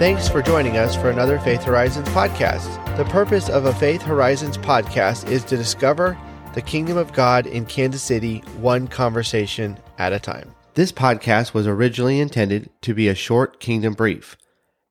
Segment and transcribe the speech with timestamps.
[0.00, 2.96] Thanks for joining us for another Faith Horizons podcast.
[2.96, 6.18] The purpose of a Faith Horizons podcast is to discover
[6.54, 10.54] the kingdom of God in Kansas City one conversation at a time.
[10.72, 14.38] This podcast was originally intended to be a short kingdom brief.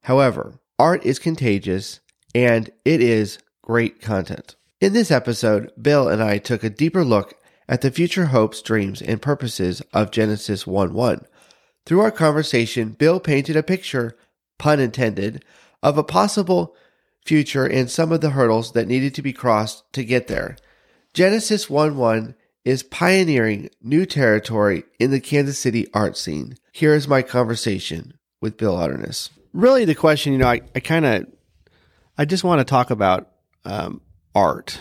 [0.03, 2.01] However, art is contagious
[2.35, 4.57] and it is great content.
[4.79, 7.33] In this episode, Bill and I took a deeper look
[7.67, 11.25] at the future hopes, dreams, and purposes of Genesis 1 1.
[11.87, 14.15] Through our conversation, Bill painted a picture,
[14.59, 15.43] pun intended,
[15.81, 16.75] of a possible
[17.25, 20.55] future and some of the hurdles that needed to be crossed to get there.
[21.13, 22.35] Genesis 1 1
[22.65, 26.55] is pioneering new territory in the Kansas City art scene.
[26.71, 29.31] Here is my conversation with Bill Otterness.
[29.53, 31.27] Really, the question, you know, I, I kind of,
[32.17, 33.31] I just want to talk about
[33.65, 34.01] um,
[34.35, 34.79] art.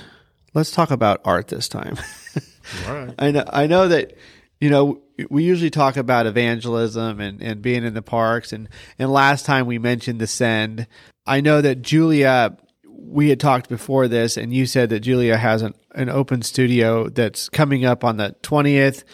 [0.53, 1.97] Let's talk about art this time.
[2.87, 3.15] All right.
[3.19, 4.15] I know, I know that,
[4.61, 8.53] you know, we usually talk about evangelism and, and being in the parks.
[8.53, 10.87] And, and last time we mentioned the send.
[11.27, 15.63] I know that Julia, we had talked before this, and you said that Julia has
[15.63, 19.05] an, an open studio that's coming up on the 20th.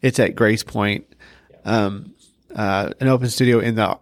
[0.00, 1.06] It's at Grace Point,
[1.64, 2.14] um,
[2.54, 3.98] uh, an open studio in the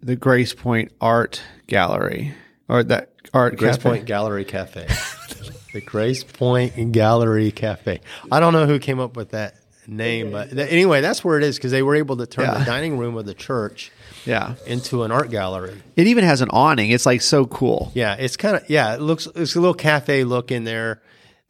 [0.00, 2.32] the Grace Point Art Gallery
[2.68, 3.88] or that art Grace cafe.
[3.88, 4.86] Point Gallery Cafe.
[5.72, 8.00] the Grace Point Gallery Cafe.
[8.30, 9.54] I don't know who came up with that
[9.88, 12.58] name, but th- anyway, that's where it is because they were able to turn Yeah.
[12.58, 13.90] the dining room of the church
[14.26, 15.80] Yeah, into an art gallery.
[15.96, 16.90] it even has an awning.
[16.90, 17.90] It's like so cool.
[17.94, 18.94] Yeah, it's kind of yeah.
[18.94, 21.00] It looks it's a little cafe look in there,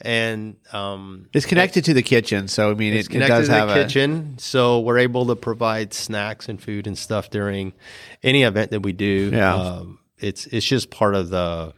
[0.01, 3.53] and um, It's connected to the kitchen, so I mean, it's it, it does to
[3.53, 4.37] the have a kitchen.
[4.39, 7.73] So we're able to provide snacks and food and stuff during
[8.23, 9.31] any event that we do.
[9.33, 9.55] Yeah.
[9.55, 11.73] um, it's it's just part of the.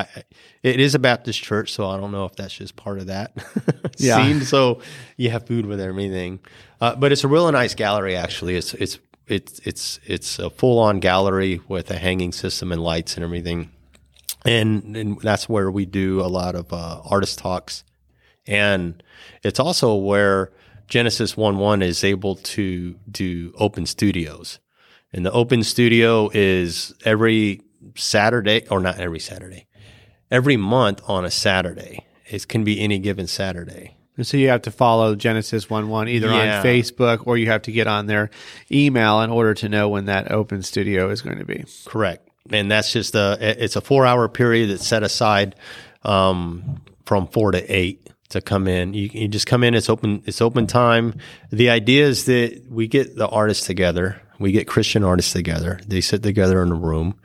[0.00, 0.22] I,
[0.62, 3.32] it is a Baptist church, so I don't know if that's just part of that
[3.98, 4.16] Yeah.
[4.26, 4.40] scene.
[4.42, 4.80] So
[5.16, 6.40] you have food with everything,
[6.80, 8.14] uh, but it's a real nice gallery.
[8.16, 12.82] Actually, it's it's it's it's it's a full on gallery with a hanging system and
[12.82, 13.70] lights and everything,
[14.44, 17.84] and and that's where we do a lot of uh, artist talks,
[18.46, 19.02] and
[19.42, 20.52] it's also where
[20.86, 24.58] Genesis one one is able to do open studios,
[25.12, 27.60] and the open studio is every
[27.96, 29.66] Saturday or not every Saturday,
[30.30, 32.04] every month on a Saturday.
[32.26, 33.96] It can be any given Saturday.
[34.16, 36.58] And so you have to follow Genesis 1 1 either Yeah.
[36.58, 38.30] on Facebook or you have to get on their
[38.70, 41.64] email in order to know when that open studio is going to be.
[41.86, 42.28] Correct.
[42.50, 45.54] And that's just a it's a four hour period that's set aside
[46.02, 48.94] um, from four to eight to come in.
[48.94, 49.74] You, you just come in.
[49.74, 50.22] It's open.
[50.26, 51.14] It's open time.
[51.50, 54.20] The idea is that we get the artists together.
[54.38, 55.78] We get Christian artists together.
[55.86, 57.16] They sit together in a room,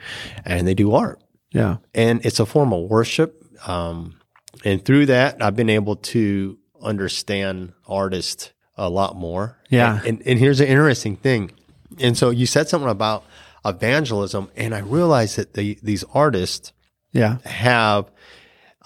[0.46, 1.23] and they do art.
[1.54, 1.78] Yeah.
[1.94, 3.42] And it's a form of worship.
[3.68, 4.20] Um,
[4.66, 9.58] and through that, I've been able to understand artists a lot more.
[9.70, 10.02] Yeah.
[10.06, 11.52] And, and here's an interesting thing.
[12.00, 13.24] And so you said something about
[13.64, 16.74] evangelism, and I realized that the, these artists
[17.14, 17.38] Yeah.
[17.46, 18.12] have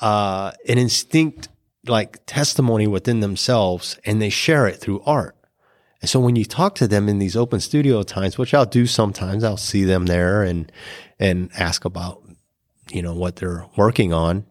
[0.01, 1.47] uh, an instinct
[1.88, 5.35] like testimony within themselves, and they share it through art.
[6.01, 8.85] And so when you talk to them in these open studio times, which I'll do
[8.85, 10.72] sometimes, I'll see them there and
[11.17, 12.22] and ask about
[12.92, 14.46] you know what they're working on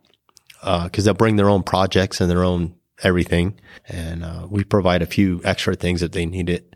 [0.85, 3.59] because they'll bring their own projects and their own everything,
[3.89, 6.75] and uh, we provide a few extra things if they need it.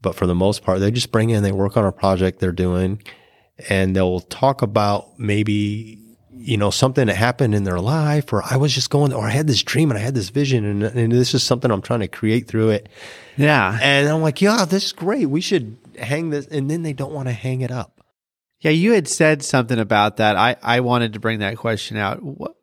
[0.00, 2.52] But for the most part, they just bring in, they work on a project they're
[2.52, 3.02] doing,
[3.68, 5.98] and they'll talk about maybe
[6.30, 9.30] you know something that happened in their life, or I was just going, or I
[9.30, 12.00] had this dream and I had this vision, and, and this is something I'm trying
[12.00, 12.88] to create through it.
[13.36, 13.78] Yeah.
[13.82, 15.26] And I'm like, yeah, this is great.
[15.26, 17.97] We should hang this, and then they don't want to hang it up.
[18.60, 18.72] Yeah.
[18.72, 20.36] You had said something about that.
[20.36, 22.22] I, I wanted to bring that question out.
[22.22, 22.56] What,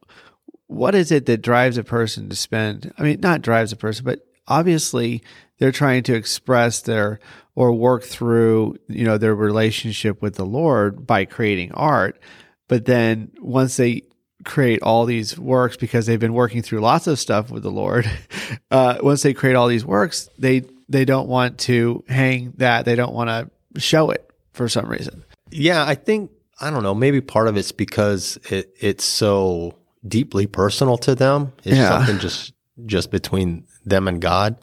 [0.67, 2.93] what is it that drives a person to spend?
[2.97, 5.23] I mean, not drives a person, but obviously
[5.59, 7.19] they're trying to express their
[7.55, 12.19] or work through, you know, their relationship with the Lord by creating art.
[12.67, 14.03] But then once they
[14.43, 18.09] create all these works because they've been working through lots of stuff with the Lord,
[18.71, 22.85] uh, once they create all these works, they they don't want to hang that.
[22.85, 25.23] They don't want to show it for some reason.
[25.51, 26.95] Yeah, I think I don't know.
[26.95, 29.77] Maybe part of it's because it, it's so
[30.07, 31.53] deeply personal to them.
[31.63, 31.89] It's Yeah.
[31.89, 32.53] something just
[32.85, 34.57] just between them and God.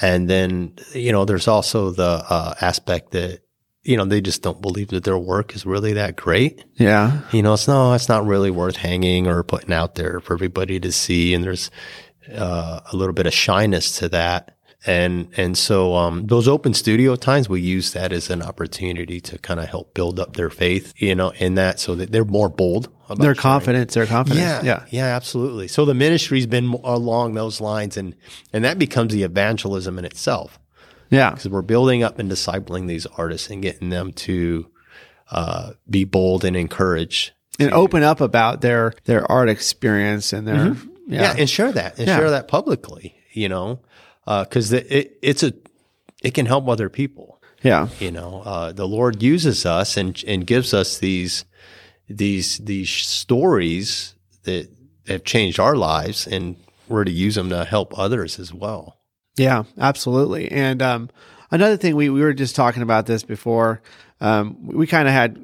[0.00, 3.40] And then you know, there's also the uh, aspect that
[3.82, 6.64] you know they just don't believe that their work is really that great.
[6.74, 7.20] Yeah.
[7.32, 10.80] You know, it's no, it's not really worth hanging or putting out there for everybody
[10.80, 11.34] to see.
[11.34, 11.70] And there's
[12.34, 14.53] uh, a little bit of shyness to that.
[14.86, 19.38] And and so um, those open studio times, we use that as an opportunity to
[19.38, 22.50] kind of help build up their faith, you know, in that, so that they're more
[22.50, 22.88] bold.
[23.06, 23.36] About Their sharing.
[23.42, 24.40] confidence, their confidence.
[24.40, 24.84] Yeah, Yeah.
[24.90, 25.68] yeah, absolutely.
[25.68, 28.14] So the ministry's been along those lines, and
[28.52, 30.58] and that becomes the evangelism in itself
[31.10, 31.30] Yeah.
[31.30, 34.66] because we're building up and discipling these artists and getting them to
[35.30, 40.56] uh, be bold and encourage and open up about their their art experience and their
[40.56, 40.74] yeah.
[41.06, 41.34] yeah.
[41.38, 42.18] and share that and Yeah.
[42.18, 43.14] share that publicly.
[43.32, 43.80] You know,
[44.26, 45.52] because it, it's a
[46.22, 47.40] it can help other people.
[47.62, 51.44] yeah You know, uh, the Lord uses us and and gives us these
[52.08, 54.68] these these stories that
[55.06, 56.56] have changed our lives, and
[56.88, 58.98] we're to use them to help others as well.
[59.36, 60.50] Yeah, absolutely.
[60.50, 61.10] And um,
[61.50, 63.82] another thing, we, we were just talking about this before.
[64.20, 65.42] Um, we kind of had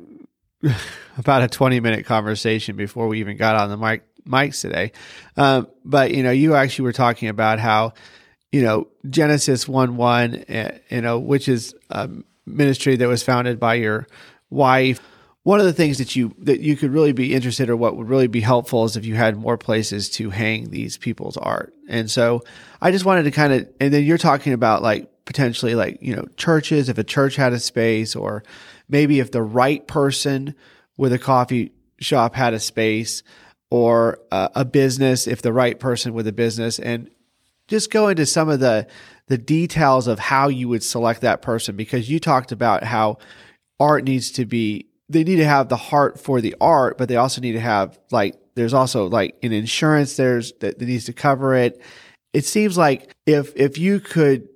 [1.19, 4.93] about a 20 minute conversation before we even got on the mic mics today.
[5.37, 7.94] Um, but, you know, you actually were talking about how,
[8.52, 12.11] you know, Genesis 1 1, uh, you know, which is a
[12.47, 14.06] ministry that was founded by your
[14.50, 15.00] wife.
[15.43, 18.08] One of the things that you that you could really be interested or what would
[18.08, 21.75] really be helpful is if you had more places to hang these people's art.
[21.88, 22.43] And so
[22.81, 26.14] I just wanted to kind of and then you're talking about like potentially like, you
[26.14, 28.43] know, churches, if a church had a space or
[28.88, 30.55] maybe if the right person
[30.99, 33.23] with a coffee shop had a space
[33.70, 37.08] or uh, a business if the right person with a business and
[37.70, 38.87] just go into some of the
[39.28, 43.17] the details of how you would select that person because you talked about how
[43.78, 47.17] art needs to be they need to have the heart for the art but they
[47.17, 51.12] also need to have like there's also like an insurance there's that, that needs to
[51.12, 51.81] cover it.
[52.32, 54.49] It seems like if if you could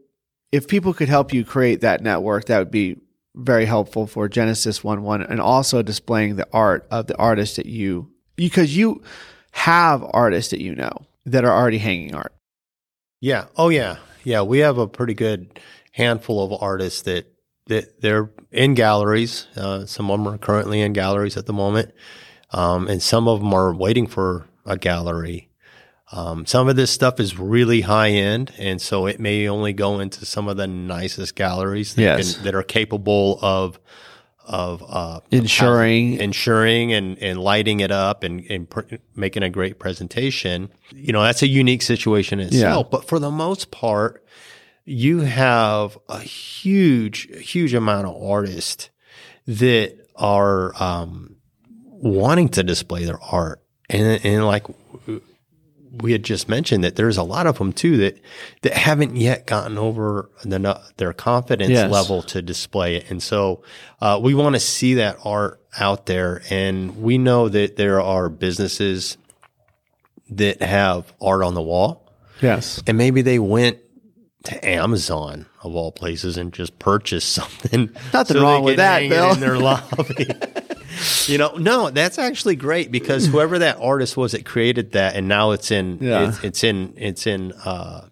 [0.53, 2.97] if people could help you create that network that would be
[3.37, 7.67] very helpful for genesis 1 1 and also displaying the art of the artists that
[7.67, 9.03] you because you
[9.53, 12.33] have artists that you know that are already hanging art
[13.25, 13.47] Yeah.
[13.57, 13.97] Oh, yeah.
[14.23, 14.43] Yeah.
[14.43, 15.59] We have a pretty good
[15.93, 17.25] handful of artists that
[17.69, 19.47] that they're in galleries.
[19.57, 21.93] Uh, some of them are currently in galleries at the moment,
[22.51, 25.49] um, and some of them are waiting for a gallery.
[26.13, 29.99] Um, some of this stuff is really high end, and so it may only go
[30.01, 32.35] into some of the nicest galleries that, Yes.
[32.35, 33.81] can, that are capable of
[34.47, 39.79] of uh, Ensuring- ensuring and, and lighting it up and, and pr- making a great
[39.79, 40.71] presentation.
[40.95, 42.91] You know, that's a unique situation in itself.
[42.91, 44.25] But for the most part,
[44.85, 48.91] you have a huge, huge amount of artists
[49.47, 51.37] that are um,
[51.87, 53.61] wanting to display their art.
[53.91, 54.67] And, and like
[56.03, 58.21] we had just mentioned that there's a lot of them too that
[58.63, 61.91] that haven't yet gotten over the, their confidence Yes.
[61.91, 63.63] level to display it, and so
[64.01, 66.43] uh, we want to see that art out there.
[66.51, 69.17] And we know that there are businesses
[70.31, 73.79] that have art on the wall, yes and maybe they went
[74.45, 77.91] to Amazon of all places and just purchased something.
[78.13, 79.33] Nothing so wrong with that, Bill.
[79.33, 80.27] In their lobby.
[81.27, 85.29] you know, no, that's actually great because whoever that artist was that created that, and
[85.29, 86.29] now it's in, Yeah.
[86.29, 88.09] it's, it's in, it's in, uh,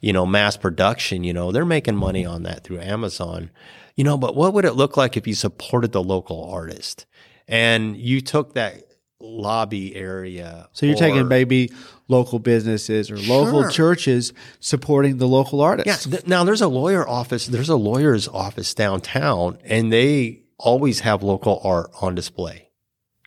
[0.00, 1.24] you know, mass production.
[1.24, 3.50] You know, they're making money on that through Amazon.
[3.96, 7.06] You know, but what would it look like if you supported the local artist
[7.46, 8.82] and you took that
[9.20, 10.68] lobby area?
[10.72, 11.70] So you're or- taking maybe
[12.08, 13.70] local businesses or local Sure.
[13.70, 15.64] churches supporting the local Yeah.
[15.64, 16.06] artists.
[16.06, 17.46] th- now there's a lawyer office.
[17.46, 22.70] There's a lawyer's office downtown, and they always have local art on display,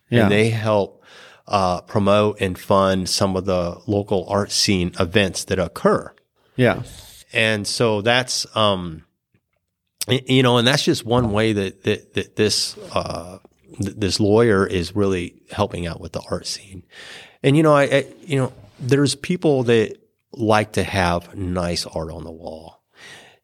[0.10, 0.24] Yeah.
[0.24, 1.04] and they help
[1.48, 6.14] uh, promote and fund some of the local art scene events that occur.
[6.56, 6.84] yeah.
[7.34, 9.04] And so that's um,
[10.08, 13.40] you know, and that's just one way that that, that this uh,
[13.82, 16.84] th- this lawyer is really helping out with the art scene.
[17.44, 19.98] And you know, I, I you know, there's people that
[20.32, 22.82] like to have nice art on the wall,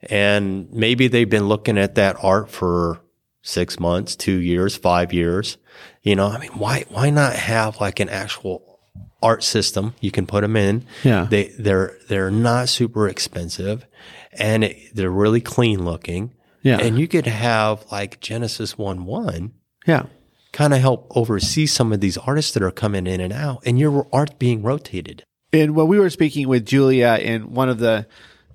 [0.09, 3.01] and maybe they've been looking at that art for
[3.43, 5.57] six months, two years, five years.
[6.01, 8.79] You know, I mean, why why not have like an actual
[9.21, 10.85] art system you can put them in?
[11.03, 11.27] Yeah.
[11.29, 13.85] they they're they're not super expensive,
[14.31, 16.33] and it, they're really clean looking.
[16.63, 16.79] Yeah.
[16.79, 19.51] and you could have like Genesis one one
[19.85, 20.05] Yeah.
[20.53, 23.77] kind of help oversee some of these artists that are coming in and out, and
[23.77, 25.23] your art being rotated.
[25.51, 28.07] And when we were speaking with Julia in one of the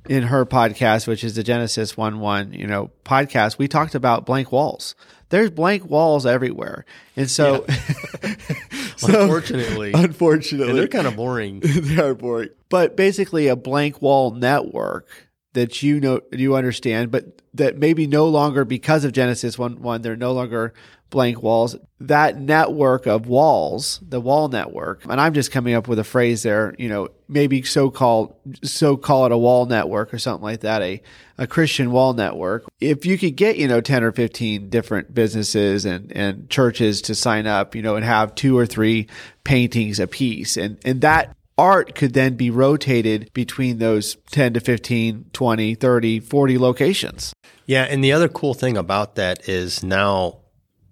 [0.08, 4.26] in her podcast, which is the Genesis One One, you know, podcast, we talked about
[4.26, 4.94] blank walls.
[5.30, 7.66] There's blank walls everywhere, and so,
[8.96, 11.60] so Unfortunately, unfortunately, and they're kind of boring.
[11.64, 12.48] they are boring.
[12.70, 15.06] But basically, a blank wall network
[15.52, 20.02] that you know you understand, but that maybe no longer because of Genesis one one,
[20.02, 20.72] they're no longer
[21.10, 21.76] blank walls.
[22.00, 26.42] That network of walls, the wall network, and I'm just coming up with a phrase
[26.42, 26.74] there.
[26.78, 30.82] You know, maybe so called so call it a wall network or something like that.
[30.82, 31.02] A
[31.36, 32.64] a Christian wall network.
[32.80, 37.14] If you could get you know ten or fifteen different businesses and and churches to
[37.14, 39.08] sign up, you know, and have two or three
[39.44, 44.60] paintings a piece, and and that art could then be rotated between those 10 to
[44.60, 47.32] 15, 20, 30, 40 locations.
[47.66, 50.38] Yeah, and the other cool thing about that is now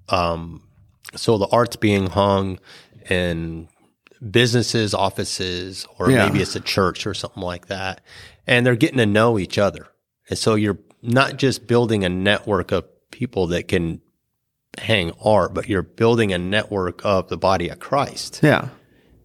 [0.09, 0.63] um,
[1.15, 2.59] so the art's being hung
[3.09, 3.69] in
[4.31, 6.27] businesses, offices, or Yeah.
[6.27, 8.01] maybe it's a church or something like that.
[8.47, 9.89] And they're getting to know each other.
[10.29, 14.01] And so you're not just building a network of people that can
[14.79, 18.69] hang art, but you're building a network of the body of Christ Yeah.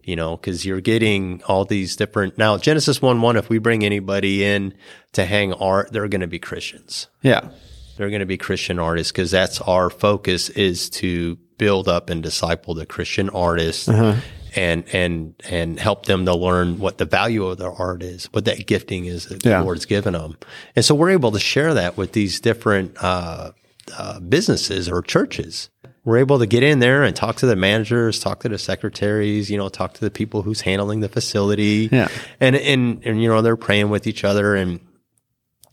[0.04, 2.38] You know, because you're getting all these different.
[2.38, 4.74] Now, Genesis 1 1, if we bring anybody in
[5.12, 7.08] to hang art, they're going to be Christians.
[7.22, 7.48] Yeah.
[7.96, 12.22] They're going to be Christian artists because that's our focus is to build up and
[12.22, 14.16] disciple the Christian artists Uh-huh.
[14.56, 18.46] and, and, and help them to learn what the value of their art is, what
[18.46, 19.58] that gifting is that Yeah.
[19.58, 20.36] the Lord's given them.
[20.74, 23.52] And so we're able to share that with these different, uh,
[23.96, 25.68] uh, businesses or churches.
[26.04, 29.50] We're able to get in there and talk to the managers, talk to the secretaries,
[29.50, 31.88] you know, talk to the people who's handling the facility.
[31.92, 32.08] Yeah.
[32.40, 34.80] And, and, and, you know, they're praying with each other and,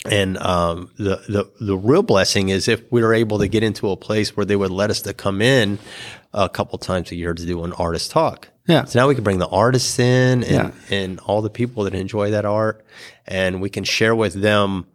[0.10, 3.90] and um, the, the the real blessing is if we were able to get into
[3.90, 5.78] a place where they would let us to come in
[6.34, 8.48] a couple times a year to do an artist talk.
[8.66, 8.86] Yeah.
[8.86, 10.72] So now we can bring the artists in and, Yeah.
[10.90, 12.86] and all the people that enjoy that art,
[13.28, 14.88] and we can share with them,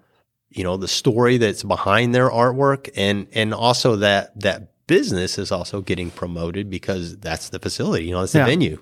[0.48, 5.50] you know, the story that's behind their artwork, and and also that that business is
[5.52, 8.06] also getting promoted because that's the facility.
[8.06, 8.46] You know, that's the Yeah.
[8.46, 8.78] venue.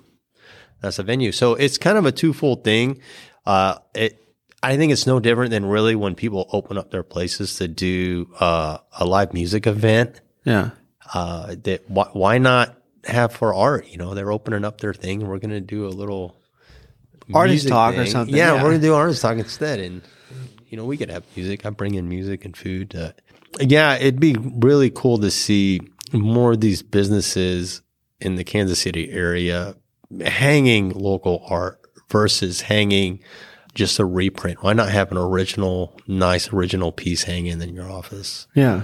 [0.80, 1.32] That's a venue.
[1.32, 3.00] So it's kind of a twofold thing.
[3.46, 4.18] Uh, it,
[4.62, 8.28] I think it's no different than really when people open up their places to do
[8.40, 10.20] uh, a live music event.
[10.44, 10.70] Yeah.
[11.14, 13.86] Uh, that why, why not have for art?
[13.88, 16.36] You know, they're opening up their thing, we're going to do a little
[17.32, 18.62] Artist music talk or something, Yeah, yeah.
[18.62, 20.02] we're going to do artist talk instead, and
[20.68, 21.64] you know, we could have music.
[21.64, 23.14] I bring in music and food.
[23.60, 25.80] Yeah, it'd be really cool to see
[26.12, 27.82] more of these businesses
[28.20, 29.74] in the Kansas City area
[30.24, 33.20] hanging local art versus hanging
[33.74, 34.62] just a reprint.
[34.62, 38.82] Why not have an original, nice original piece hanging in your office Yeah.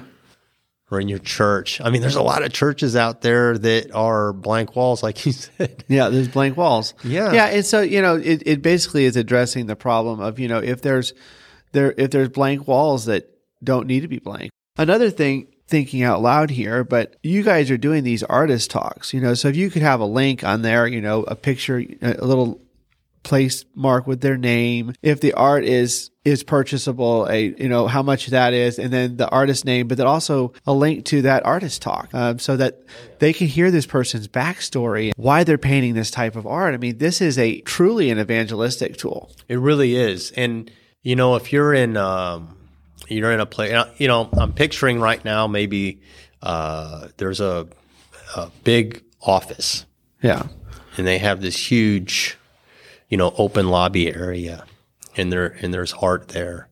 [0.90, 1.78] or in your church?
[1.82, 5.32] I mean, there's a lot of churches out there that are blank walls, like you
[5.32, 5.85] said.
[5.88, 6.94] Yeah, there's blank walls.
[7.04, 7.32] Yeah.
[7.32, 10.58] yeah, and so you know, it, it basically is addressing the problem of you know
[10.58, 11.12] if there's
[11.73, 13.28] there if there's blank walls that
[13.62, 14.50] don't need to be blank.
[14.78, 19.20] Another thing, thinking out loud here, but you guys are doing these artist talks, you
[19.20, 22.25] know, so if you could have a link on there, you know, a picture, a
[22.25, 22.60] little
[23.22, 28.02] place mark with their name, if the art is is purchasable, a you know how
[28.02, 31.44] much that is, and then the artist name, but then also a link to that
[31.44, 32.82] artist talk, um, so that
[33.18, 36.75] they can hear this person's backstory, why they're painting this type of art.
[36.75, 39.30] I mean, this is a truly an evangelistic tool.
[39.48, 40.30] It really is.
[40.32, 40.70] And,
[41.02, 42.57] you know, if you're in, um,
[43.10, 46.00] you're in a place, you know, I'm picturing right now, maybe,
[46.42, 47.66] uh, there's a,
[48.36, 49.86] a big office
[50.22, 50.48] Yeah,
[50.96, 52.36] and they have this huge,
[53.08, 54.64] you know, open lobby area
[55.16, 56.68] and there, and there's art there.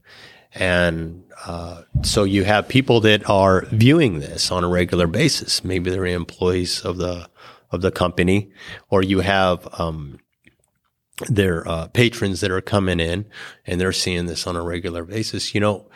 [0.54, 5.62] And, uh, so you have people that are viewing this on a regular basis.
[5.64, 7.28] Maybe they're employees of the,
[7.70, 8.50] of the company
[8.88, 10.18] or you have, um,
[11.28, 13.26] their uh, patrons that are coming in
[13.66, 15.54] and they're seeing this on a regular basis.
[15.54, 15.86] You know,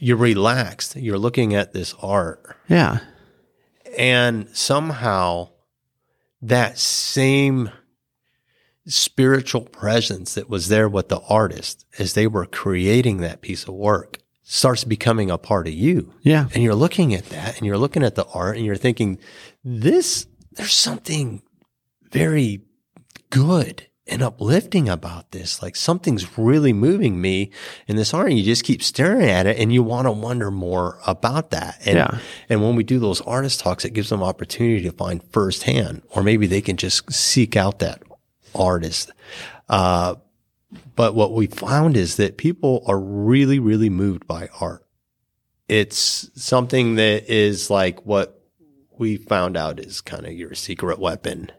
[0.00, 0.96] you're relaxed.
[0.96, 2.98] You're looking at this art yeah,
[3.96, 5.50] and somehow
[6.42, 7.70] that same
[8.86, 13.74] spiritual presence that was there with the artist as they were creating that piece of
[13.74, 16.12] work starts becoming a part of you.
[16.22, 19.18] yeah, And you're looking at that and you're looking at the art and you're thinking,
[19.62, 21.42] this, there's something
[22.10, 22.62] very
[23.28, 25.62] good and uplifting about this.
[25.62, 27.50] Like something's really moving me
[27.86, 28.28] in this art.
[28.30, 31.78] And you just keep staring at it and you want to wonder more about that.
[31.86, 32.18] And, Yeah.
[32.48, 36.22] and when we do those artist talks, it gives them opportunity to find firsthand, or
[36.22, 38.02] maybe they can just seek out that
[38.54, 39.12] artist.
[39.68, 40.16] Uh,
[40.96, 44.84] but what we found is that people are really, really moved by art.
[45.68, 48.42] It's something that is like what
[48.98, 51.50] we found out is kind of your secret weapon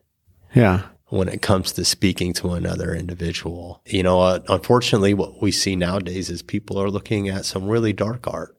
[0.53, 0.81] yeah,
[1.11, 3.81] when it comes to speaking to another individual.
[3.85, 7.93] You know, uh, unfortunately, what we see nowadays is people are looking at some really
[7.93, 8.57] dark art.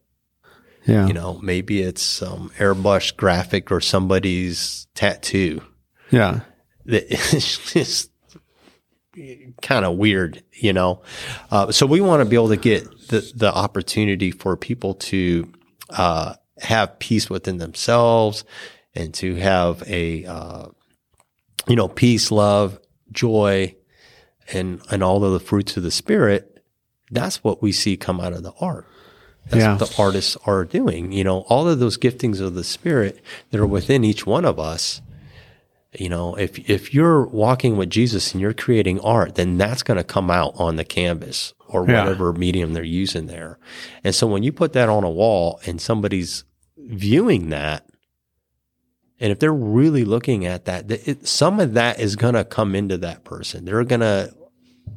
[0.87, 5.63] yeah, You know, maybe it's some airbrush graphic or somebody's tattoo
[6.13, 6.41] yeah,
[6.85, 8.11] that is just
[9.61, 11.03] kind of weird, you know.
[11.51, 15.51] Uh, so we want to be able to get the the opportunity for people to
[15.91, 18.45] uh, have peace within themselves
[18.95, 20.67] and to have a uh,
[21.69, 22.79] you know peace, love,
[23.13, 23.75] joy,
[24.53, 26.49] and and all of the fruits of the spirit.
[27.11, 28.87] That's what we see come out of the art.
[29.51, 29.77] That's Yeah.
[29.77, 31.13] what the artists are doing.
[31.13, 34.59] You know, all of those giftings of the spirit that are within each one of
[34.59, 35.01] us
[35.95, 39.99] you know if if you're walking with jesus and you're creating art then that's going
[39.99, 42.01] to come out on the canvas or Yeah.
[42.05, 43.59] whatever medium they're using there
[44.03, 46.45] and so when you put that on a wall and somebody's
[46.79, 47.85] viewing that
[49.23, 52.75] And if they're really looking at that, it, some of that is going to come
[52.75, 53.65] into that person.
[53.65, 54.35] They're going to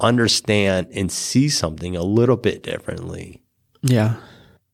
[0.01, 3.44] understand and see something a little bit differently.
[3.84, 4.15] Yeah.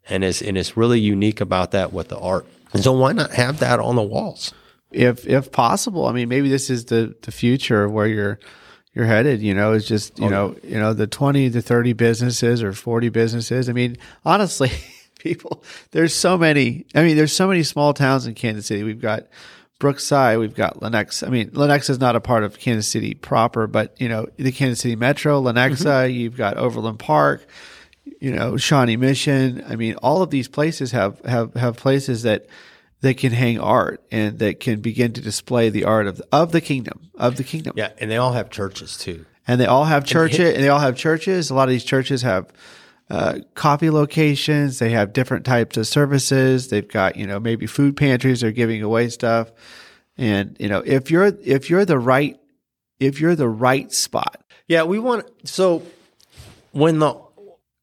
[0.07, 2.47] And it's, and it's really unique about that with the art.
[2.71, 4.53] And so why not have that on the walls?
[4.89, 8.39] If, if possible, I mean, maybe this is the, the future of where you're,
[8.93, 11.91] you're headed, you know, is just, you oh, know, you know, the 20 to 30
[11.91, 13.67] businesses or 40 businesses.
[13.67, 14.71] I mean, honestly,
[15.21, 18.83] people, there's so many, I mean, there's so many small towns in Kansas City.
[18.83, 19.27] We've got
[19.79, 21.27] Brookside, we've got Lenexa.
[21.27, 24.51] I mean, Lenexa is not a part of Kansas City proper, but you know, the
[24.51, 26.13] Kansas City Metro, Lenexa, mm-hmm.
[26.13, 27.45] you've got Overland Park,
[28.19, 29.63] you know, Shawnee Mission.
[29.67, 32.45] I mean, all of these places have, have, have places that,
[33.01, 36.61] that can hang art and that can begin to display the art of, of the
[36.61, 37.73] kingdom, of the kingdom.
[37.75, 37.89] Yeah.
[37.97, 39.25] And they all have churches too.
[39.47, 41.49] And they all have churches and, and they all have churches.
[41.49, 42.51] A lot of these churches have,
[43.11, 44.79] uh, coffee locations.
[44.79, 46.69] They have different types of services.
[46.69, 48.39] They've got, you know, maybe food pantries.
[48.39, 49.51] They're giving away stuff.
[50.17, 52.39] And, you know, if you're, if you're the right,
[52.99, 54.41] if you're the right spot.
[54.67, 54.83] Yeah.
[54.83, 55.83] We want, so
[56.71, 57.19] when the,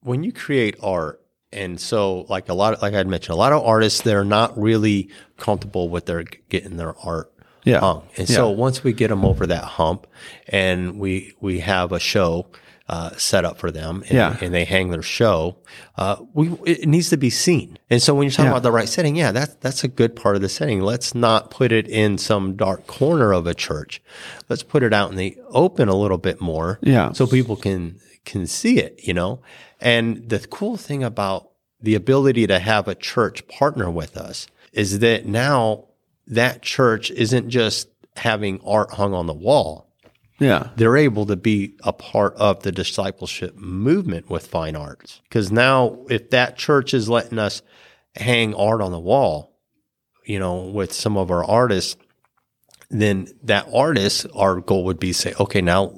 [0.01, 1.21] when you create art,
[1.53, 4.59] and so like a lot of, like I mentioned, a lot of artists, they're not
[4.59, 7.31] really comfortable with their getting their art
[7.65, 7.81] yeah.
[7.81, 8.09] hung.
[8.17, 8.37] And yeah.
[8.37, 10.07] so once we get them over that hump
[10.49, 12.47] and we, we have a show,
[12.89, 14.37] uh, set up for them and, yeah.
[14.41, 15.59] and they hang their show,
[15.97, 17.79] uh, we, it needs to be seen.
[17.91, 18.53] And so when you're talking yeah.
[18.53, 20.81] about the right setting, yeah, that's, that's a good part of the setting.
[20.81, 24.03] Let's not put it in some dark corner of a church.
[24.49, 26.79] Let's put it out in the open a little bit more.
[26.83, 27.13] Yeah.
[27.13, 29.43] So people can, can see it, you know?
[29.81, 35.01] And the cool thing about the ability to have a church partner with us is
[35.01, 35.89] that now
[36.27, 39.88] that church isn't just having art hung on the wall.
[40.39, 40.71] Yeah.
[40.77, 45.21] They're able to be a part of the discipleship movement with fine arts.
[45.25, 47.63] Because now, if that church is letting us
[48.15, 49.57] hang art on the wall,
[50.25, 51.97] you know, with some of our artists,
[52.91, 55.93] then that artist, our goal would be say, okay, now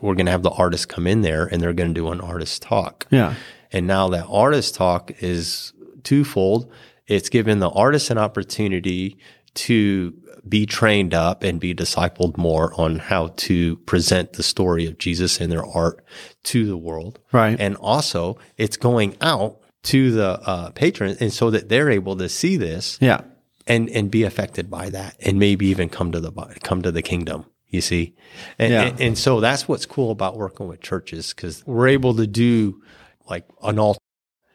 [0.00, 2.20] we're going to have the artist come in there and they're going to do an
[2.20, 3.06] artist talk.
[3.10, 3.34] Yeah.
[3.70, 6.70] And now that artist talk is twofold.
[7.06, 9.16] It's given the artist an opportunity
[9.54, 10.14] to
[10.48, 15.40] be trained up and be discipled more on how to present the story of Jesus
[15.40, 16.04] and their art
[16.44, 17.20] to the world.
[17.30, 17.58] Right.
[17.58, 22.28] And also it's going out to the uh, patrons and so that they're able to
[22.28, 22.98] see this.
[23.00, 23.22] Yeah.
[23.64, 26.32] And, and be affected by that and maybe even come to the,
[26.64, 27.46] come to the kingdom.
[27.68, 28.16] You see?
[28.58, 28.82] And, yeah.
[28.82, 32.82] and, and so that's what's cool about working with churches because we're able to do
[33.30, 33.96] like an all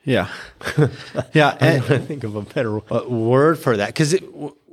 [0.07, 0.29] yeah.
[1.33, 1.57] yeah.
[1.59, 3.93] I think of a better uh, word for that.
[3.93, 4.23] Cause it,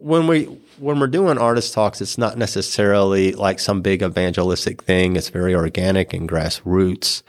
[0.04, 0.44] when we,
[0.78, 5.16] when we're doing artist talks, it's not necessarily like some big evangelistic thing.
[5.16, 7.22] It's very organic and grassroots.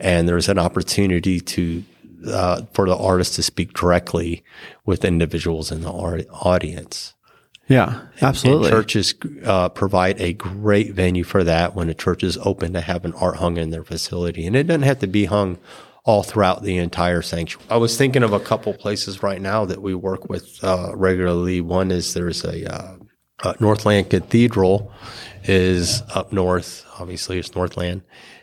[0.00, 1.84] And there's an opportunity to,
[2.26, 4.42] uh, for the artist to speak directly
[4.84, 7.14] with individuals in the art, audience.
[7.68, 8.70] Yeah, absolutely.
[8.70, 12.80] And churches uh, provide a great venue for that when a church is open to
[12.80, 14.48] have an art hung in their facility.
[14.48, 15.58] And it doesn't have to be hung
[16.06, 17.66] all throughout the entire sanctuary.
[17.68, 21.60] I was thinking of a couple places right now that we work with uh, regularly.
[21.60, 22.96] One is there's a uh,
[23.42, 24.92] uh, Northland Cathedral
[25.44, 26.86] is up north.
[26.98, 28.02] Obviously, it's Northland,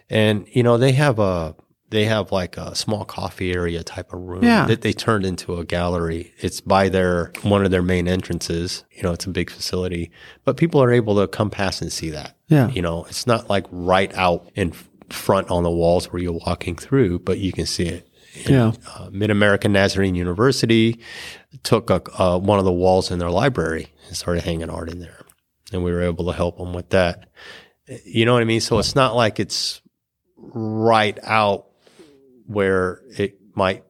[0.09, 1.55] and you know they have a
[1.89, 4.65] they have like a small coffee area type of room yeah.
[4.65, 6.33] that they turned into a gallery.
[6.39, 8.83] It's by their one of their main entrances.
[8.91, 10.11] You know, it's a big facility,
[10.43, 12.35] but people are able to come past and see that.
[12.47, 14.73] Yeah, you know, it's not like right out in
[15.13, 18.07] front on the walls where you're walking through, but you can see it.
[18.47, 18.71] yeah.
[18.95, 20.99] Uh, Mid American Nazarene University
[21.63, 24.99] took a, uh, one of the walls in their library and started hanging art in
[24.99, 25.25] there.
[25.71, 27.29] And we were able to help them with that.
[28.05, 28.61] You know what I mean?
[28.61, 29.81] So it's not like it's
[30.37, 31.67] right out
[32.45, 33.83] where it might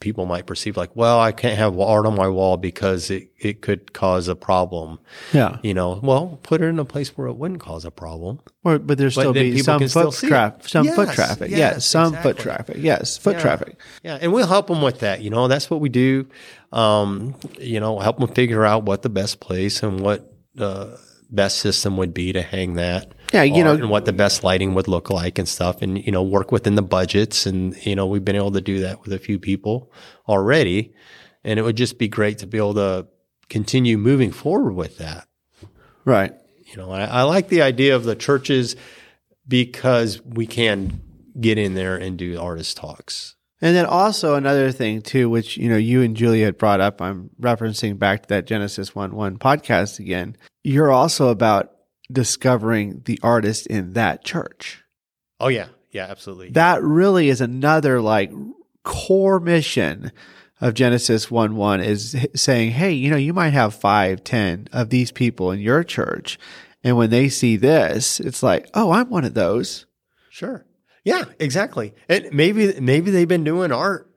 [0.00, 3.62] people might perceive like, well, I can't have art on my wall because it, it
[3.62, 4.98] could cause a problem.
[5.32, 5.58] Yeah.
[5.62, 8.40] You know, well, put it in a place where it wouldn't cause a problem.
[8.62, 11.50] Or, but there's still be some foot traffic, some yes, foot traffic.
[11.50, 12.32] Yes, yes some exactly.
[12.32, 12.76] foot traffic.
[12.78, 13.42] Yes, foot yeah.
[13.42, 13.80] traffic.
[14.02, 14.18] Yeah.
[14.20, 15.22] And we'll help them with that.
[15.22, 16.28] You know, that's what we do.
[16.72, 20.96] Um, you know, help them figure out what the best place and what, uh,
[21.30, 23.12] best system would be to hang that.
[23.32, 26.12] Yeah, you know, and what the best lighting would look like and stuff, and you
[26.12, 27.46] know, work within the budgets.
[27.46, 29.92] And you know, we've been able to do that with a few people
[30.28, 30.94] already,
[31.44, 33.06] and it would just be great to be able to
[33.48, 35.28] continue moving forward with that.
[36.04, 36.32] Right.
[36.64, 38.76] You know, I, I like the idea of the churches
[39.46, 41.00] because we can
[41.40, 43.35] get in there and do artist talks.
[43.60, 47.00] And then also another thing too, which you know you and Julia had brought up.
[47.00, 50.36] I'm referencing back to that Genesis one one podcast again.
[50.62, 51.72] You're also about
[52.12, 54.84] discovering the artist in that church.
[55.40, 56.50] Oh yeah, yeah, absolutely.
[56.50, 58.30] That really is another like
[58.82, 60.12] core mission
[60.60, 64.90] of Genesis 1 1 is saying, hey, you know, you might have five, ten of
[64.90, 66.38] these people in your church.
[66.82, 69.86] And when they see this, it's like, oh, I'm one of those.
[70.30, 70.64] Sure.
[71.06, 71.94] Yeah, exactly.
[72.08, 74.10] And maybe maybe they've been doing art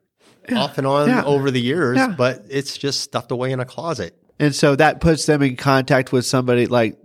[0.53, 1.23] off and on Yeah.
[1.23, 2.15] over the years, Yeah.
[2.17, 4.15] but it's just stuffed away in a closet.
[4.39, 6.97] And so that puts them in contact with somebody like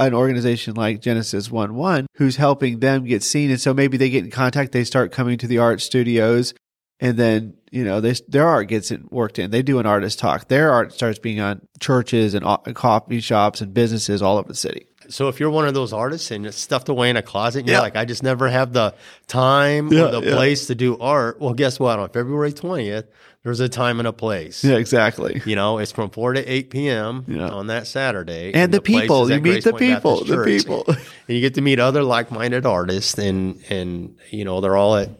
[0.00, 3.50] an organization like Genesis 1 1 who's helping them get seen.
[3.50, 6.54] And so maybe they get in contact, they start coming to the art studios,
[6.98, 9.50] and then, you know, they, their art gets worked in.
[9.52, 10.48] They do an artist talk.
[10.48, 14.54] Their art starts being on churches and uh, coffee shops and businesses all over the
[14.56, 14.86] city.
[15.08, 17.68] So if you're one of those artists and it's stuffed away in a closet, and
[17.68, 18.94] you're like, I just never have the
[19.26, 20.34] time Yeah, or the yeah.
[20.34, 21.40] place to do art.
[21.40, 21.98] Well, guess what?
[21.98, 23.04] On February 20th,
[23.44, 24.62] there's a time and a place.
[24.64, 25.40] Yeah, exactly.
[25.46, 27.24] You know, it's from 4 to 8 p.m.
[27.28, 27.48] Yeah.
[27.48, 28.52] on that Saturday.
[28.54, 30.84] And the place people, you meet the people, the people.
[30.88, 35.10] and you get to meet other like-minded artists and and you know they're all at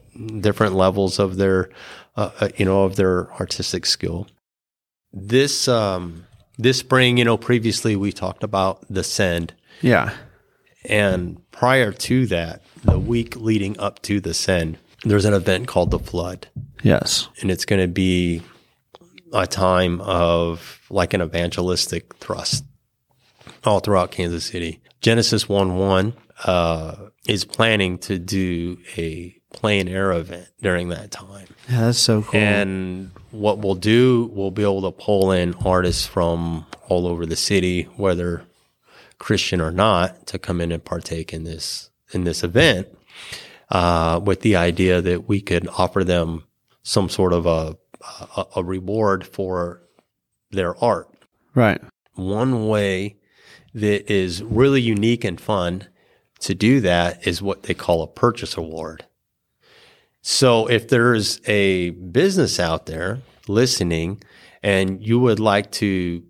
[0.41, 1.71] different levels of their
[2.17, 4.27] uh, uh, you know of their artistic skill
[5.13, 6.27] this um
[6.59, 10.15] this spring you know previously we talked about the send Yeah.
[10.85, 15.91] and prior to that the week leading up to the send there's an event called
[15.91, 16.49] the flood
[16.83, 17.29] Yes.
[17.41, 18.43] and it's going to be
[19.33, 22.65] a time of like an evangelistic thrust
[23.65, 24.81] all throughout Kansas City.
[25.01, 26.13] Genesis 1 1
[26.45, 26.95] uh,
[27.27, 31.47] is planning to do a plein air event during that time.
[31.69, 32.39] Yeah, that's so cool.
[32.41, 37.37] And what we'll do, we'll be able to pull in artists from all over the
[37.37, 38.45] city, whether
[39.19, 42.89] Christian or not, to come in and partake in this in this event,
[43.71, 46.45] uh, with the idea that we could offer them
[46.83, 47.77] some sort of a
[48.37, 49.83] a, a reward for
[50.51, 51.09] their art.
[51.55, 51.81] right.
[52.15, 53.17] One way
[53.75, 55.87] that is really unique and fun
[56.41, 59.05] to do that is what they call a purchase award.
[60.23, 64.23] So if there's a business out there listening
[64.63, 66.23] and you would like to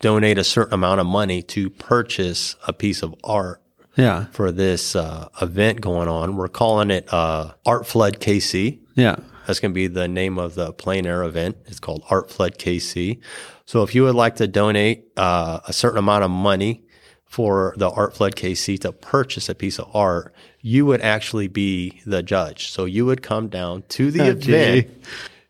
[0.00, 3.62] donate a certain amount of money to purchase a piece of art
[3.96, 4.26] Yeah.
[4.32, 8.78] for this uh, event going on, we're calling it uh, Art Flood KC.
[8.94, 9.16] Yeah.
[9.46, 11.56] That's going to be the name of the plein air event.
[11.66, 13.20] It's called Art Flood KC.
[13.64, 16.82] So if you would like to donate uh, a certain amount of money
[17.24, 22.00] for the Art Flood KC to purchase a piece of art, you would actually be
[22.04, 22.68] the judge.
[22.70, 24.42] So you would come down to the Oh, event.
[24.42, 24.94] gee.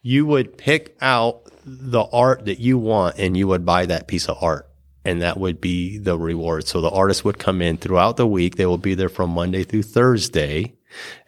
[0.02, 4.29] You would pick out the art that you want and you would buy that piece
[4.29, 4.68] of art.
[5.05, 6.66] And that would be the reward.
[6.66, 8.57] So the artist would come in throughout the week.
[8.57, 10.74] They will be there from Monday through Thursday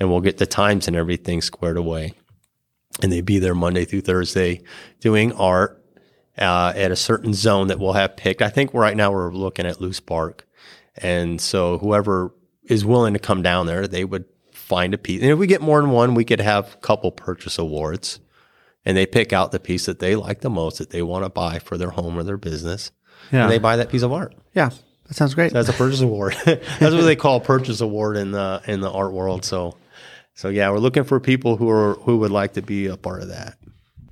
[0.01, 2.15] and we'll get the times and everything squared away
[3.03, 4.63] and they'd be there Monday through Thursday
[5.01, 5.85] doing art
[6.37, 8.43] uh, at a certain zone that we'll have picked.
[8.43, 10.47] I think right now we're looking at Loose Park,
[10.97, 12.33] and so whoever
[12.65, 15.23] is willing to come down there, they would find a piece.
[15.23, 18.21] And if we get more than one, we could have a couple purchase awards,
[18.89, 21.29] and they pick out the piece that they like the most that they want to
[21.31, 22.91] buy for their home or their business,
[23.31, 23.43] Yeah.
[23.43, 24.35] and they buy that piece of art.
[24.55, 24.71] yeah.
[25.07, 25.53] That sounds great.
[25.55, 26.37] That's a purchase award.
[26.45, 29.43] That's what they call a purchase award in the in the art world.
[29.43, 29.75] So,
[30.35, 33.23] so yeah, we're looking for people who are who would like to be a part
[33.23, 33.57] of that.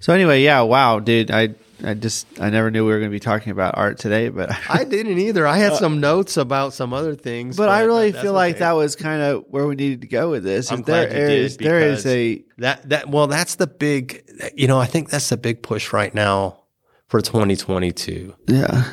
[0.00, 1.48] So anyway, yeah, wow, dude, I
[1.84, 4.50] I just I never knew we were going to be talking about art today, but
[4.70, 5.46] I didn't either.
[5.46, 8.56] I had uh, some notes about some other things, but I really that's feel like
[8.56, 8.60] okay.
[8.60, 10.72] that was kind of where we needed to go with this.
[10.72, 13.66] I'm If there glad you did there is because a that that well, that's the
[13.66, 14.22] big.
[14.54, 16.62] You know, I think that's the big push right now
[17.08, 18.84] for 2022 yeah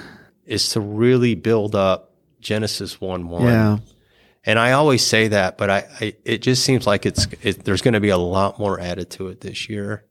[0.46, 3.44] is to really build up Genesis one one.
[3.44, 3.78] yeah
[4.46, 7.82] And I always say that, but I, I it just seems like it's it, there's
[7.82, 10.06] going to be a lot more added to it this year.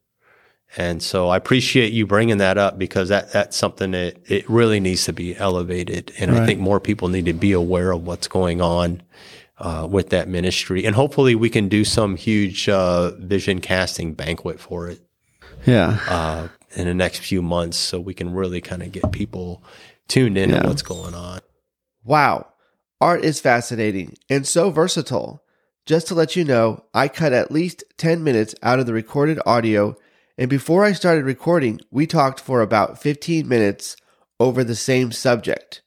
[0.77, 4.81] And so I appreciate you bringing that up because that that's something that it really
[4.81, 6.13] needs to be elevated.
[6.19, 9.03] And I think more people need to be aware of what's going on
[9.59, 10.85] uh, with that ministry.
[10.87, 15.01] And hopefully we can do some huge uh, vision casting banquet for it
[15.67, 19.63] yeah uh, in the next few months so we can really kind of get people
[20.09, 20.63] tuned in Yeah.
[20.63, 21.41] to what's going on.
[22.03, 22.47] Wow.
[23.01, 25.43] Art is fascinating and so versatile.
[25.85, 29.39] Just to let you know, I cut at least 10 minutes out of the recorded
[29.45, 29.97] audio,
[30.43, 33.97] and before I started recording, we talked for about 15 minutes
[34.41, 35.83] over the same subject.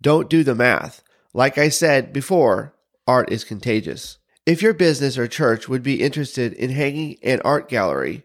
[0.00, 1.02] Don't do the math.
[1.34, 2.74] Like I said before,
[3.06, 4.16] art is contagious.
[4.46, 8.22] If your business or church would be interested in hanging an art gallery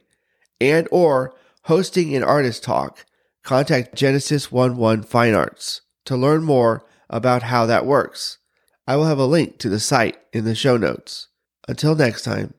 [0.62, 3.06] and or hosting an artist talk,
[3.44, 8.38] contact Genesis 11 Fine Arts to learn more about how that works.
[8.88, 11.28] I will have a link to the site in the show notes.
[11.68, 12.54] Until next time,